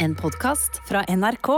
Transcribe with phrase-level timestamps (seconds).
[0.00, 1.48] En podkast fra NRK.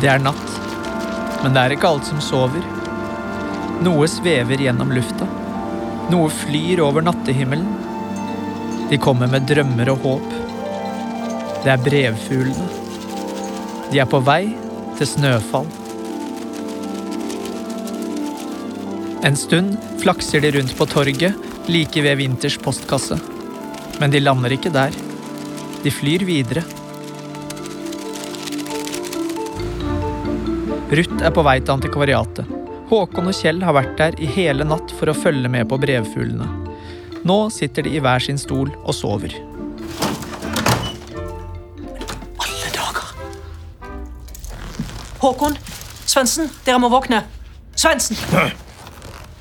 [0.00, 0.36] Det er natt,
[1.40, 2.60] men det er ikke alt som sover.
[3.80, 5.24] Noe svever gjennom lufta.
[6.12, 7.72] Noe flyr over nattehimmelen.
[8.92, 10.40] De kommer med drømmer og håp.
[11.64, 12.68] Det er brevfuglene.
[13.88, 14.42] De er på vei
[14.98, 15.78] til snøfall.
[19.22, 23.14] En stund flakser de rundt på torget like ved Winters postkasse.
[24.00, 24.94] Men de lander ikke der.
[25.84, 26.64] De flyr videre.
[30.90, 32.50] Ruth er på vei til antikvariatet.
[32.90, 36.48] Håkon og Kjell har vært der i hele natt for å følge med på brevfuglene.
[37.22, 39.38] Nå sitter de i hver sin stol og sover.
[42.42, 43.14] Alle dager!
[45.22, 45.56] Håkon,
[46.10, 47.22] Svendsen, dere må våkne.
[47.78, 48.18] Svendsen!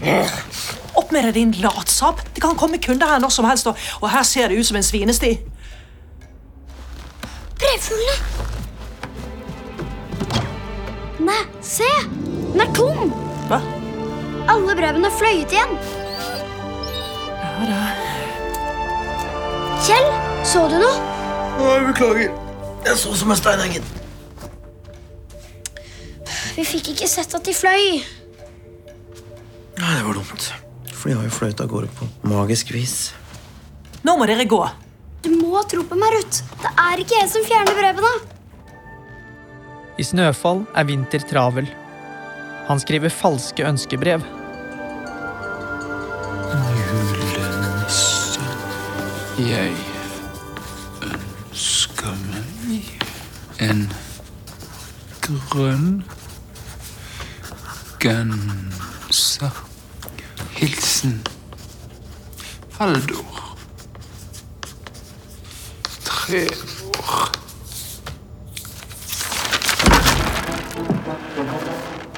[0.01, 2.21] Opp med deg, din latsabb!
[2.34, 4.85] Det kan komme kunder her når som helst, og, her ser det ut som en
[4.85, 5.35] svinesti.
[7.62, 8.15] Brevfuglene!
[11.21, 11.89] Nei, se!
[12.53, 13.11] Den er tom!
[13.51, 13.61] Hva?
[14.49, 15.76] Alle brevene er fløyet igjen.
[17.61, 17.81] Ja da.
[19.81, 20.07] Kjell,
[20.45, 20.95] så du noe?
[21.59, 22.33] Nei, beklager.
[22.85, 23.85] Jeg så som en steineggen.
[26.57, 28.01] Vi fikk ikke sett at de fløy.
[29.82, 30.54] Ja, det var dumt.
[30.93, 32.96] For de har jo fløyet av gårde på magisk vis.
[34.05, 34.60] Nå må dere gå.
[35.26, 36.43] Du må tro på meg, Ruth.
[36.62, 38.12] Det er ikke jeg som fjerner brevene.
[39.98, 41.68] I Snøfall er Vinter travel.
[42.70, 44.21] Han skriver falske ønskebrev.
[46.77, 48.45] Julenisse,
[49.41, 49.73] jeg
[51.10, 52.93] ønsker meg
[53.66, 53.84] en
[55.26, 55.90] grønn
[58.01, 58.80] genser.
[60.62, 61.23] Hilsen
[62.71, 63.26] Haldor.
[66.03, 67.29] Tre år.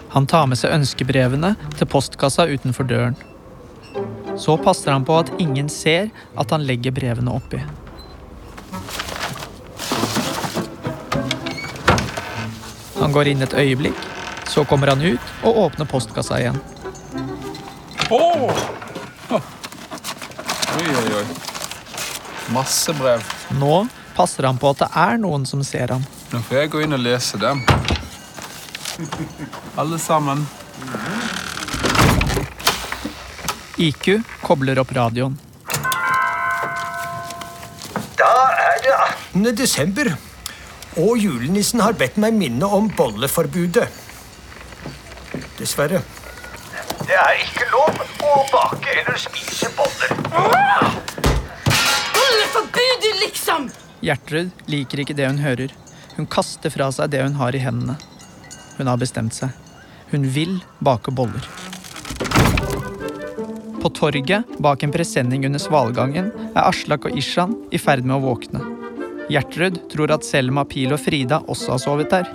[0.09, 3.15] Han tar med seg ønskebrevene til postkassa utenfor døren.
[4.35, 7.63] Så passer han på at ingen ser at han legger brevene oppi.
[12.99, 14.05] Han går inn et øyeblikk,
[14.51, 16.59] så kommer han ut og åpner postkassa igjen.
[18.13, 18.51] Åh!
[20.77, 21.25] Oi, oi, oi.
[22.53, 23.23] Masse brev.
[23.57, 26.03] Nå passer han på at det er noen som ser ham.
[26.29, 27.63] Nå får jeg gå inn og lese dem.
[29.81, 30.45] Alle sammen.
[33.81, 35.39] IQ kobler opp radioen.
[38.19, 38.33] Da
[38.67, 39.53] er det 18.
[39.57, 40.13] desember,
[41.01, 43.89] og julenissen har bedt meg minne om bolleforbudet.
[45.57, 46.03] Dessverre.
[47.03, 50.13] Det er ikke lov å bake eller spise boller.
[52.15, 53.67] Bolleforbudet, liksom!
[54.03, 55.73] Gjertrud liker ikke det hun hører.
[56.15, 57.97] Hun kaster fra seg det hun har i hendene.
[58.77, 59.51] Hun har bestemt seg.
[60.13, 61.43] Hun vil bake boller.
[63.83, 68.23] På torget, bak en presenning under svalgangen, er Aslak og Ishan i ferd med å
[68.29, 68.63] våkne.
[69.33, 72.31] Gjertrud tror at Selma, Pil og Frida også har sovet der.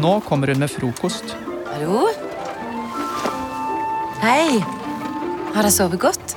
[0.00, 1.36] Nå kommer hun med frokost.
[1.68, 2.11] Hallo?
[4.22, 4.60] Hei.
[5.50, 6.36] Har dere sovet godt?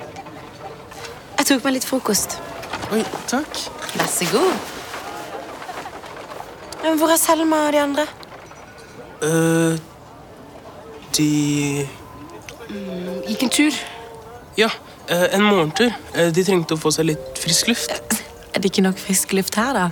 [1.38, 2.40] Jeg tok meg litt frokost.
[2.90, 3.60] Oi, takk.
[3.94, 4.54] Vær så god.
[6.82, 8.06] Men hvor er Selma og de andre?
[9.28, 9.78] Eh,
[11.14, 11.28] de
[13.28, 13.78] Gikk en tur.
[14.58, 14.72] Ja,
[15.12, 15.94] uh, en morgentur.
[16.16, 18.16] Uh, de trengte å få seg litt frisk luft.
[18.50, 19.86] Er det ikke nok frisk luft her, da?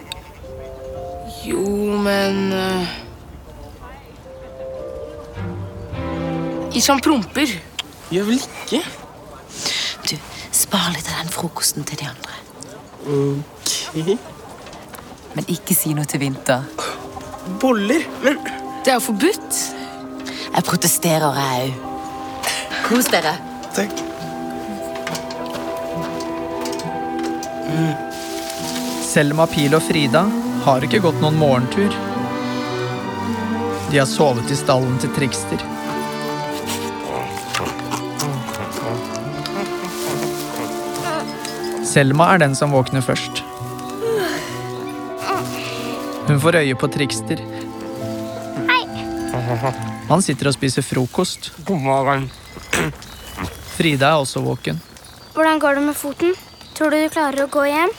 [1.46, 1.62] Jo,
[2.08, 2.90] men uh...
[6.74, 7.54] Ishan promper.
[8.14, 8.80] Gjør vel ikke?
[10.06, 10.18] Du,
[10.54, 12.36] spar litt av den frokosten til de andre.
[13.10, 14.12] Ok.
[15.34, 16.68] Men ikke si noe til Vinter.
[17.62, 18.06] Boller?
[18.22, 18.38] Men
[18.86, 19.60] Det er jo forbudt.
[20.54, 21.90] Jeg protesterer, jeg òg.
[22.84, 23.34] Kos dere.
[23.74, 24.02] Takk.
[29.08, 30.28] Selma, Pil og Frida
[30.68, 31.96] har ikke gått noen morgentur.
[33.90, 35.66] De har sovet i stallen til Trikster.
[41.94, 43.44] Selma er den som våkner først.
[46.26, 47.42] Hun får øye på Trikster.
[48.70, 48.80] Hei.
[50.10, 51.52] Han sitter og spiser frokost.
[51.68, 52.26] God morgen.
[53.76, 54.82] Frida er også våken.
[55.36, 56.34] Hvordan går det med foten?
[56.74, 57.94] Tror du du klarer å gå hjem?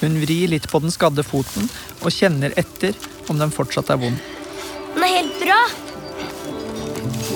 [0.00, 1.68] Hun vrir litt på den skadde foten
[2.00, 2.96] og kjenner etter
[3.28, 4.16] om den fortsatt er vond.
[4.94, 5.60] Den er helt bra.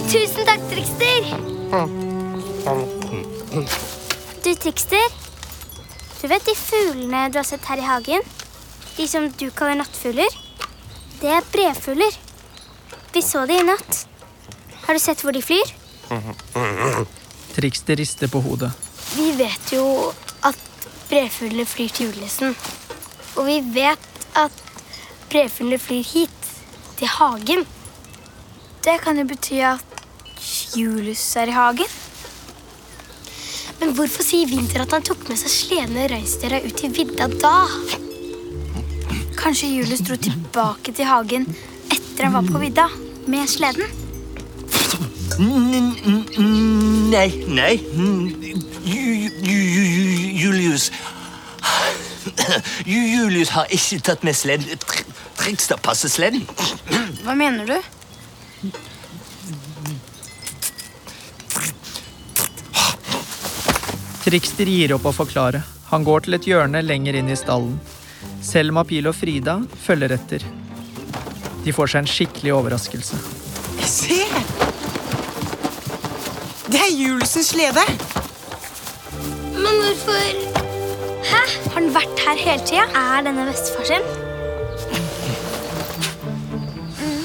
[0.09, 1.31] Tusen takk, Trikster.
[4.41, 5.26] Du, Trikster.
[6.21, 8.23] Du vet de fuglene du har sett her i hagen?
[8.97, 10.39] De som du kaller nattfugler?
[11.21, 12.17] Det er brevfugler.
[13.13, 14.07] Vi så de i natt.
[14.87, 15.75] Har du sett hvor de flyr?
[17.57, 18.73] Trikster rister på hodet.
[19.17, 19.85] Vi vet jo
[20.45, 20.59] at
[21.11, 22.57] brevfuglene flyr til julenissen.
[23.37, 24.65] Og vi vet at
[25.31, 26.51] brevfuglene flyr hit,
[26.97, 27.67] til hagen.
[28.85, 30.05] Det kan jo bety at
[30.77, 31.97] Julius er i hagen.
[33.81, 37.55] Men hvorfor sier Vinter at han tok med seg sledene reinsdyra ut til vidda da?
[39.37, 41.45] Kanskje Julius dro tilbake til hagen
[41.93, 42.89] etter han var på vidda
[43.31, 43.85] med sleden?
[47.13, 47.75] Nei, nei.
[48.87, 50.91] Ju- ju- ju- Julius
[52.87, 54.79] Julius har ikke tatt med sleden.
[54.83, 55.05] Tr-
[55.37, 56.43] Trikster passer sleden.
[57.25, 58.71] Hva mener du?
[64.27, 65.61] Trikster gir opp å forklare.
[65.93, 67.77] Han går til et hjørne lenger inn i stallen.
[68.43, 70.43] Selma, Pil og Frida følger etter.
[71.63, 73.21] De får seg en skikkelig overraskelse.
[73.87, 74.19] Se!
[76.67, 77.87] Det er Julesens slede.
[79.55, 80.27] Men hvorfor
[81.31, 81.43] Hæ?
[81.71, 82.91] Har den vært her hele tida?
[82.99, 84.03] Er denne bestefar sin?
[86.99, 87.25] Mm.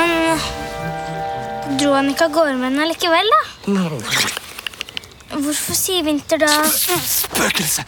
[0.00, 3.42] Men dro han ikke av gårde med den likevel, da?
[5.32, 7.84] Hvorfor sier Vinter da Spøkelse!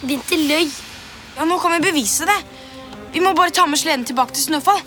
[0.00, 0.70] Vinter løy.
[1.36, 2.38] Ja, Nå kan vi bevise det.
[3.12, 4.80] Vi må bare ta med sleden tilbake til Snøfall.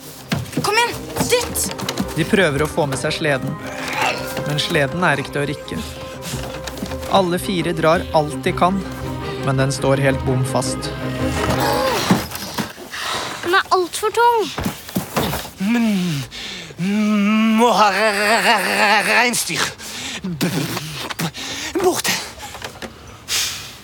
[0.64, 0.94] Kom igjen,
[1.30, 1.68] dytt!
[2.16, 3.54] De prøver å få med seg sleden,
[4.46, 5.78] men sleden er ikke til å rikke.
[7.14, 8.78] Alle fire drar alt de kan,
[9.46, 10.90] men den står helt bom fast.
[13.44, 14.46] Den er altfor tung.
[17.54, 19.64] Må ha re- re- re- reinsdyr.
[20.24, 22.08] B- b- Bort.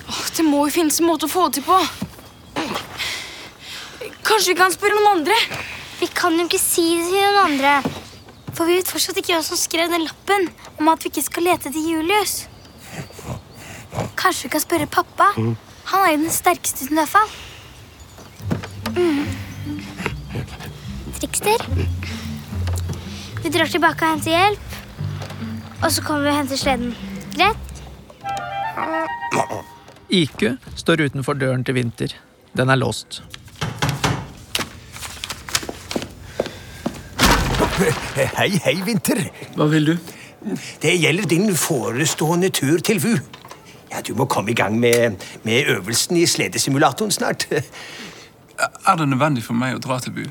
[0.09, 1.79] Åh, Det må jo finnes en måte å få det til på.
[4.25, 5.37] Kanskje vi kan spørre noen andre?
[6.01, 7.75] Vi kan jo ikke si det til noen andre.
[8.57, 10.49] For vi vet fortsatt ikke hvem som skrev den lappen
[10.81, 12.35] om at vi ikke skal lete etter Julius.
[14.19, 15.31] Kanskje vi kan spørre pappa?
[15.37, 17.31] Han er jo den sterkeste i Snøfall.
[18.97, 19.27] Mm.
[21.21, 21.67] Trikster?
[23.43, 24.79] Vi drar tilbake og henter hjelp.
[25.81, 26.95] Og så kommer vi og henter sleden.
[27.35, 27.57] Greit?
[30.11, 30.43] IQ
[30.77, 32.15] står utenfor døren til Vinter.
[32.57, 33.23] Den er låst.
[38.37, 39.23] Hei, hei, Vinter.
[39.57, 39.95] Hva vil du?
[40.83, 43.17] Det gjelder din forestående tur til VU.
[43.91, 47.47] Ja, Du må komme i gang med, med øvelsen i sledesimulatoren snart.
[48.87, 50.23] Er det nødvendig for meg å dra til Bu?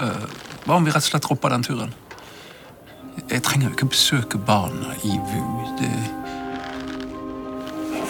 [0.00, 0.26] Eh,
[0.64, 1.92] hva om vi rett og slett dropper den turen?
[3.30, 5.66] Jeg trenger jo ikke besøke barna i VU.
[5.78, 5.90] Det...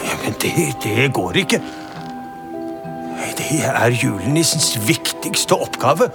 [0.03, 1.61] Ja, Men det, det går ikke.
[3.37, 6.09] Det er julenissens viktigste oppgave.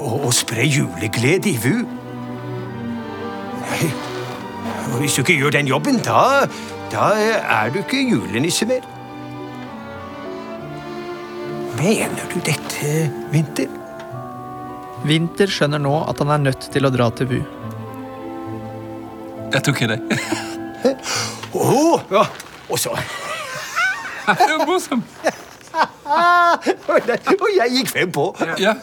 [0.00, 1.84] Å, å spre juleglede i VU.
[5.00, 6.46] Hvis du ikke gjør den jobben, da,
[6.92, 8.84] da er du ikke julenisse mer.
[11.80, 13.70] Mener du dette, Vinter?
[15.08, 17.40] Vinter skjønner nå at han er nødt til å dra til VU.
[19.52, 20.00] Jeg tok i deg.
[21.54, 22.24] oh, ja.
[22.70, 22.92] Og så
[24.30, 25.02] Det er morsom.
[26.90, 28.28] Og jeg gikk fem på.
[28.60, 28.74] Ja.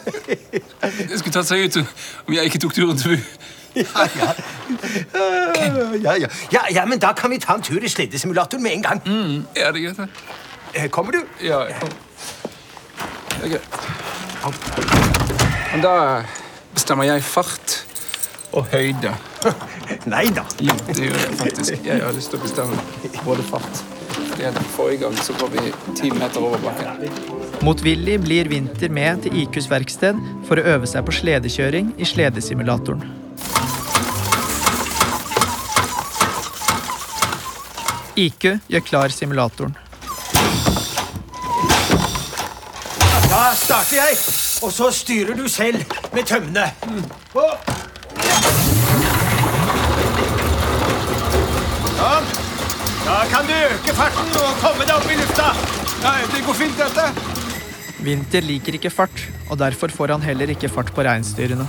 [0.82, 1.78] Det skulle tatt seg ut
[2.26, 3.22] om jeg ikke tok turen til Bu.
[3.78, 4.28] Ja, ja.
[6.02, 6.28] Ja, ja.
[6.52, 9.02] ja, ja, men da kan vi ta en tur i sleddesimulatoren med en gang.
[9.56, 9.96] Er det greit?
[9.96, 10.08] det?
[10.74, 11.20] Eh, Kommer du?
[11.44, 11.96] Ja, jeg kommer.
[13.38, 13.66] Det er greit.
[15.72, 15.94] Men da
[16.74, 17.78] bestemmer jeg fart
[18.52, 19.14] og høyde.
[20.12, 20.44] Nei da.
[20.62, 21.86] Jo, det gjør jeg faktisk.
[21.86, 23.82] Jeg har lyst til å bestemme både fart.
[24.38, 25.64] Det er Forrige gang så går vi
[25.98, 27.08] ti meter over bakken.
[27.66, 30.18] Motvillig blir Vinter med til IQs verksted
[30.48, 33.02] for å øve seg på sledekjøring i sledesimulatoren.
[38.18, 39.76] IQ gjør klar simulatoren.
[43.28, 44.16] Da starter jeg,
[44.64, 46.70] og så styrer du selv med tømmene.
[47.34, 47.74] Og-
[51.98, 52.26] Sånn.
[53.04, 55.50] Da kan du øke farten og komme deg opp i lufta.
[56.02, 57.04] Nei, det går fint, dette.
[58.02, 61.66] Vinter liker ikke fart, og derfor får han heller ikke fart på reinsdyrene.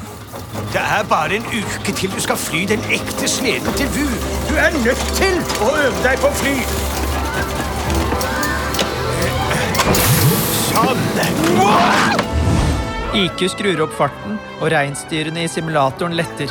[0.73, 4.09] Det er bare en uke til du skal fly den ekte sleden til VU.
[4.49, 6.55] Du er nødt til å øve deg på å fly.
[10.71, 11.01] Sånn.
[13.19, 16.49] IQ skrur opp farten, og reinsdyrene i simulatoren letter.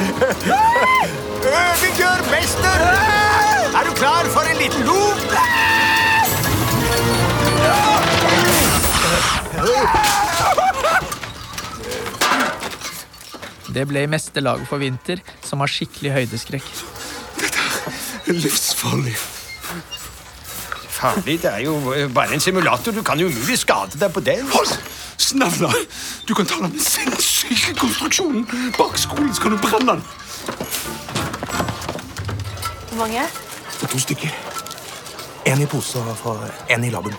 [0.00, 2.84] Øving gjør mester!
[3.78, 5.20] Er du klar for en liten lop?
[13.74, 16.70] Det ble i meste for Vinter, som har skikkelig høydeskrekk.
[17.38, 17.58] Dette
[18.26, 19.16] er Livsfarlig.
[21.00, 21.76] Farlig, det er jo
[22.14, 22.92] bare en simulator.
[22.92, 24.48] Du kan jo umulig skade deg på den.
[24.52, 24.89] Hold!
[25.30, 25.72] Snevla!
[26.26, 28.46] Du kan ta den sinnssyke konstruksjonen
[28.78, 30.02] bak skolen, så kan du brenne den.
[32.88, 33.26] Hvor mange?
[33.80, 34.32] To stykker.
[35.46, 37.14] En i pose og en i laben.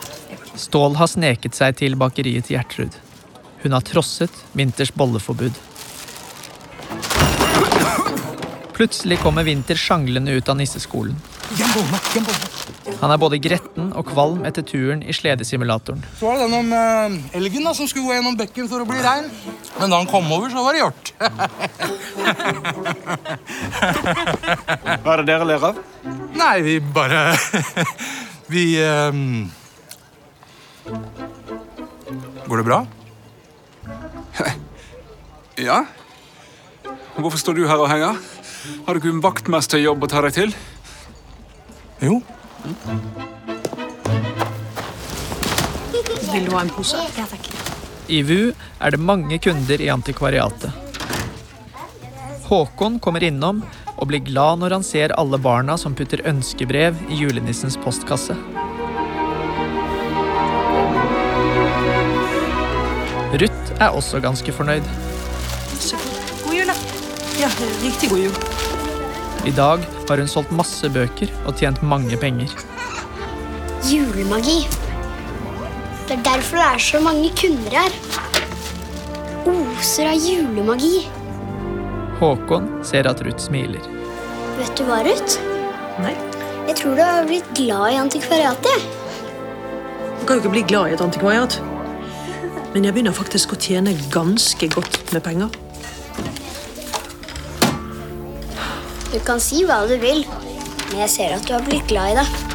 [0.60, 2.98] Stål har sneket seg til bakeriet til Gjertrud.
[3.64, 5.56] Hun har trosset Winters bolleforbud.
[8.76, 11.16] Plutselig kommer Winter sjanglende ut av nisseskolen.
[11.56, 12.04] Hjembollene!
[12.12, 12.61] Hjembollene!
[13.02, 16.02] Han er både gretten og kvalm etter turen i sledesimulatoren.
[16.20, 18.88] Så var det den om eh, elgen da, som skulle gå gjennom bekken for å
[18.90, 19.26] bli rein.
[19.78, 21.06] Men da han kom over, så var det gjort.
[25.02, 25.76] Hva er det dere ler av?
[26.38, 27.20] Nei, vi bare
[28.52, 29.12] Vi eh,
[32.48, 32.86] Går det bra?
[35.62, 35.84] Ja?
[37.20, 38.16] Hvorfor står du her og henger?
[38.86, 40.54] Har du ikke en vaktmesterjobb å ta deg til?
[42.02, 42.22] Jo.
[46.62, 46.98] Ha en pose?
[47.18, 47.48] Ja, takk.
[48.12, 50.70] I VU er det mange kunder i antikvariatet.
[52.52, 53.62] Håkon kommer innom
[53.96, 58.36] og blir glad når han ser alle barna som putter ønskebrev i julenissens postkasse.
[63.32, 64.90] Ruth er også ganske fornøyd.
[66.44, 66.76] God jul, da.
[67.40, 67.50] Ja,
[67.86, 68.36] riktig god jul.
[69.48, 72.52] I dag har hun solgt masse bøker og tjent mange penger.
[73.88, 74.60] Julemagi.
[76.12, 77.94] Det er derfor det er så mange kunder her.
[79.48, 81.06] Oser av julemagi.
[82.20, 83.86] Håkon ser at Ruth smiler.
[84.58, 85.38] Vet du hva, Ruth?
[86.04, 86.12] Nei.
[86.68, 88.92] Jeg tror du har blitt glad i antikvariatet.
[90.20, 91.56] Du kan jo ikke bli glad i et antikvariat.
[92.76, 95.60] Men jeg begynner faktisk å tjene ganske godt med penger.
[99.16, 100.26] Du kan si hva du vil,
[100.90, 102.51] men jeg ser at du har blitt glad i det.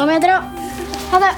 [0.00, 0.38] Nå må jeg dra.
[1.10, 1.30] Ha det.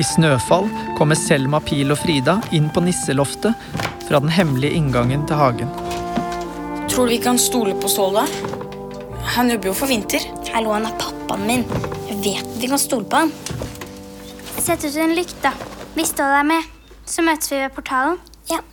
[0.00, 3.52] I snøfall kommer Selma, Pil og Frida inn på nisseloftet
[4.06, 5.74] fra den hemmelige inngangen til hagen.
[6.88, 8.24] Tror du vi kan stole på Ståle?
[9.36, 10.24] Han jobber jo for Vinter.
[10.54, 11.66] Hallo, han er pappaen min.
[12.08, 13.34] Jeg vet vi kan stole på han.
[14.56, 15.52] Sett ut en lykt, da.
[15.92, 16.72] Hvis Ståle er med,
[17.04, 18.16] så møtes vi ved portalen.
[18.48, 18.64] Ja.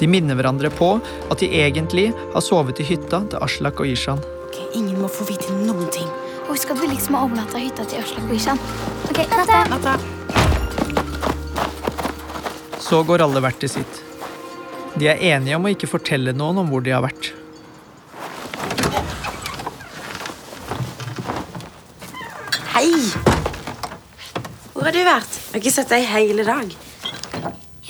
[0.00, 0.94] De minner hverandre på
[1.30, 4.22] at de egentlig har sovet i hytta til Aslak og Ishan.
[4.72, 6.08] Ingen må få vite noen ting.
[6.48, 8.62] Husk at vi liksom har overnatta hytta til Aslak og Ishan.
[9.10, 9.20] Ok,
[9.68, 9.98] natta.
[12.80, 14.00] Så går alle hvert til sitt.
[14.96, 17.34] De er enige om å ikke fortelle noen om hvor de har vært.
[22.72, 22.88] Hei!
[24.72, 25.28] Hvor har du vært?
[25.28, 26.72] Jeg har ikke sett deg i hele dag.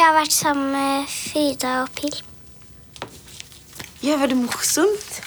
[0.00, 2.14] Jeg har vært sammen med Frida og Pil.
[4.00, 5.18] Ja, Var det morsomt?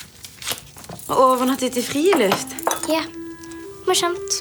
[1.13, 2.56] Å overnatte til friluft?
[2.89, 3.03] Ja,
[3.86, 4.39] morsomt.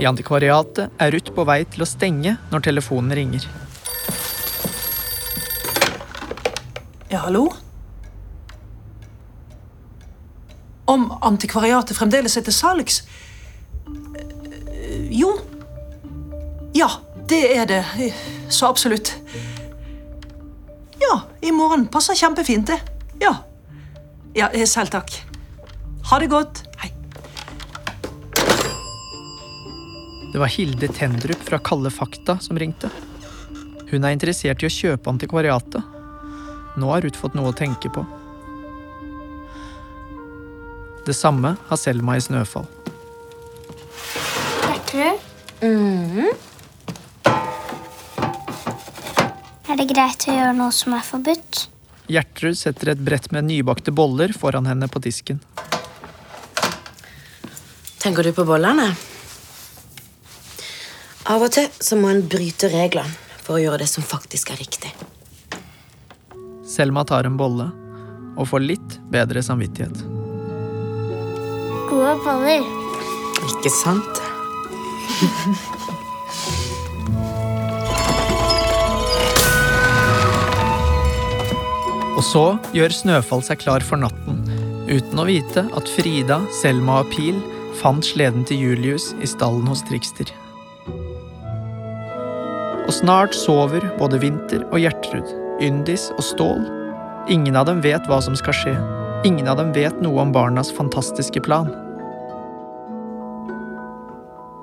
[0.00, 3.44] I antikvariatet er Ruth på vei til å stenge når telefonen ringer.
[7.12, 7.50] Ja, hallo?
[10.88, 13.02] Om antikvariatet fremdeles er til salgs?
[17.34, 18.12] Det er det.
[18.48, 19.14] Så absolutt.
[21.00, 22.80] Ja, i morgen passer kjempefint, det.
[23.20, 23.34] Ja.
[24.34, 25.10] Ja, eh, selv takk.
[26.10, 26.62] Ha det godt.
[26.78, 26.92] Hei.
[30.32, 32.90] Det var Hilde Tendrup fra Kalde fakta som ringte.
[33.90, 35.82] Hun er interessert i å kjøpe antikvariatet.
[36.78, 38.02] Nå har Ruth fått noe å tenke på.
[41.06, 42.66] Det samme har Selma i Snøfall.
[49.74, 51.64] Er det greit å gjøre noe som er forbudt?
[52.06, 55.40] Gjertrud setter et brett med nybakte boller foran henne på disken.
[57.98, 58.92] Tenker du på bollene?
[61.32, 64.60] Av og til så må en bryte reglene for å gjøre det som faktisk er
[64.62, 64.92] riktig.
[66.68, 67.70] Selma tar en bolle
[68.36, 70.04] og får litt bedre samvittighet.
[71.90, 72.62] Gode boller.
[73.48, 74.22] Ikke sant?
[82.14, 82.44] Og så
[82.76, 84.38] gjør Snøfall seg klar for natten,
[84.86, 87.40] uten å vite at Frida, Selma og Pil
[87.80, 90.30] fant sleden til Julius i stallen hos Trikster.
[92.84, 95.32] Og snart sover både Vinter og Gjertrud,
[95.64, 96.62] Yndis og Stål.
[97.32, 98.74] Ingen av dem vet hva som skal skje.
[99.24, 101.72] Ingen av dem vet noe om barnas fantastiske plan.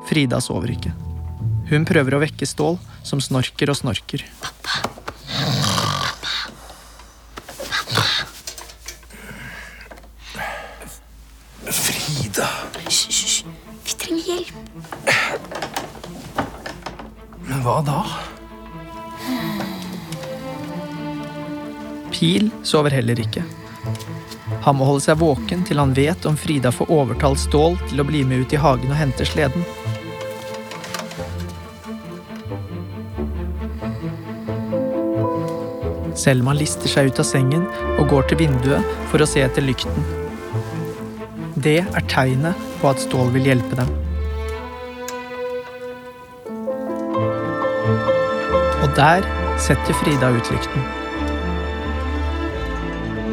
[0.08, 0.93] Frida sover ikke.
[1.72, 4.24] Hun prøver å vekke Stål, som snorker og snorker.
[22.21, 23.41] Pil sover heller ikke.
[24.61, 28.05] Han må holde seg våken til han vet om Frida får overtalt Stål til å
[28.05, 29.65] bli med ut i hagen og hente sleden.
[36.13, 40.05] Selma lister seg ut av sengen og går til vinduet for å se etter lykten.
[41.57, 43.89] Det er tegnet på at Stål vil hjelpe dem.
[48.77, 49.25] Og der
[49.57, 50.91] setter Frida ut lykten.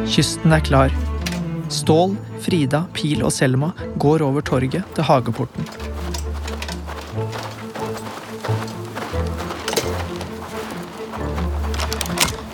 [0.09, 0.93] Kysten er klar.
[1.69, 5.69] Stål, Frida, Pil og Selma går over torget til hageporten.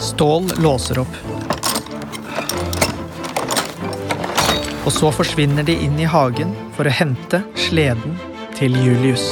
[0.02, 1.16] Stål låser opp.
[4.84, 8.18] Og så forsvinner de inn i hagen for å hente sleden
[8.58, 9.30] til Julius.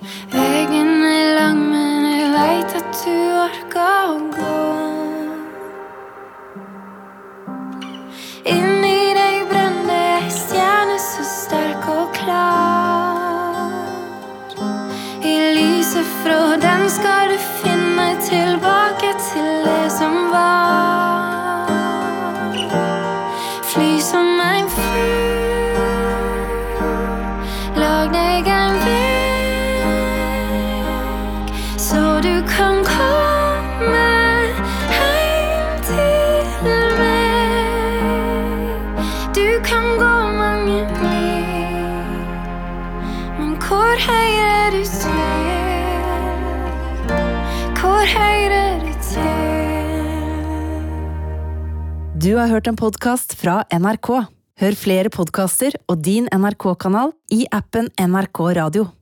[0.00, 4.29] Veien er lang, men jeg veit at du orker
[32.30, 34.06] du kan komme
[34.94, 36.46] hjem til
[37.00, 38.62] meg.
[39.34, 42.06] Du kan gå mange mil,
[43.38, 45.00] men hvor hører du til?
[47.80, 48.90] Hvor hører du?
[52.20, 54.08] Du har hørt en podkast fra NRK.
[54.60, 58.99] Hør flere podkaster og din NRK-kanal i appen NRK Radio.